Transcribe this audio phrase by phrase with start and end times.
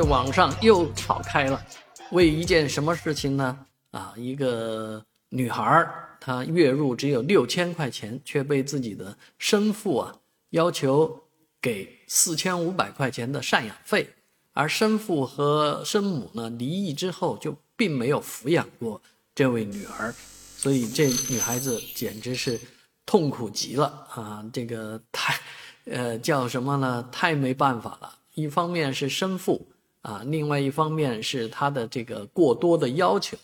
[0.00, 1.60] 这网上又吵开了，
[2.12, 3.66] 为一件什么事情呢？
[3.90, 10.14] 啊，一个女孩，她月入只有六千块钱，却被自己的生父啊
[10.50, 11.24] 要求
[11.60, 14.08] 给四千五百块钱的赡养费，
[14.52, 19.02] 而生父和生母呢离异之后就并没有抚养过
[19.34, 20.14] 这位女儿，
[20.56, 22.56] 所以这女孩子简直是
[23.04, 24.44] 痛苦极了啊！
[24.52, 25.34] 这个太，
[25.86, 27.08] 呃，叫什么呢？
[27.10, 28.14] 太没办法了。
[28.34, 29.66] 一方面是生父。
[30.08, 33.36] 啊，另外一方面是他的这个过多的要求，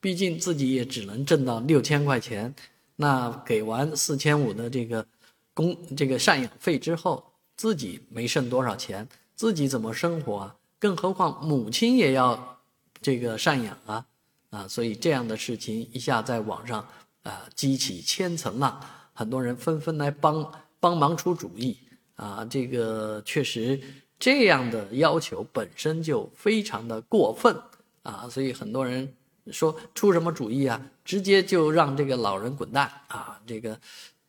[0.00, 2.54] 毕竟自己也只能挣到六千块钱，
[2.94, 5.04] 那给完四千五的这个
[5.52, 7.24] 公这个赡养费之后，
[7.56, 10.56] 自己没剩多少钱，自己怎么生活啊？
[10.78, 12.60] 更何况母亲也要
[13.02, 14.06] 这个赡养啊，
[14.50, 16.86] 啊，所以这样的事情一下在网上
[17.24, 18.80] 啊激起千层浪，
[19.14, 21.76] 很多人纷纷来帮帮忙出主意
[22.14, 23.80] 啊，这个确实。
[24.18, 27.54] 这样的要求本身就非常的过分
[28.02, 29.12] 啊，所以很多人
[29.50, 33.40] 说出什么主意啊，直接就让这个老人滚蛋啊。
[33.46, 33.78] 这个，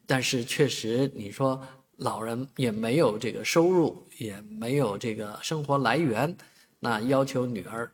[0.06, 1.62] 但是确实你说
[1.98, 6.36] 老人也没有这个收入，也没有这个生活来源，
[6.80, 7.90] 那要求女儿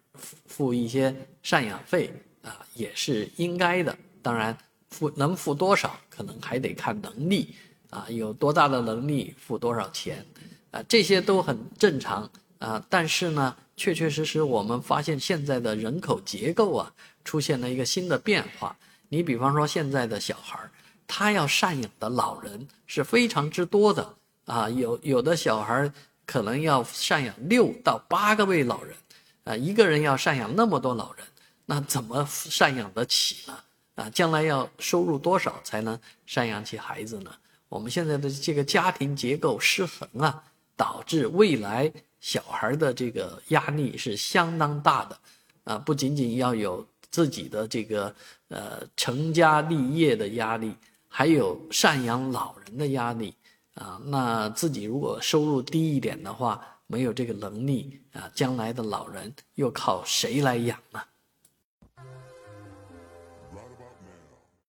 [0.47, 3.95] 付一些赡养费啊，也是应该的。
[4.23, 4.57] 当然，
[4.89, 7.53] 付能付多少，可能还得看能力
[7.91, 10.25] 啊，有多大的能力付多少钱。
[10.71, 18.75] 啊，这些都很正常啊，但是呢，确确实实我们发现现在的人口结构啊，出现了一个新的变化。
[19.09, 20.57] 你比方说现在的小孩，
[21.05, 25.91] 他要赡养的老人是非常之多的啊，有有的小孩
[26.25, 28.95] 可能要赡养六到八个位老人，
[29.43, 31.25] 啊，一个人要赡养那么多老人，
[31.65, 33.57] 那怎么赡养得起呢？
[33.95, 37.31] 啊，将来要收入多少才能赡养起孩子呢？
[37.67, 40.41] 我们现在的这个家庭结构失衡啊。
[40.81, 45.19] 导致未来小孩的这个压力是相当大的，
[45.63, 48.11] 啊，不仅仅要有自己的这个
[48.47, 50.73] 呃成家立业的压力，
[51.07, 53.31] 还有赡养老人的压力，
[53.75, 60.99] 啊，那自己如果收入低一点的话，没有这个能力啊，将来的老人又靠谁来养呢？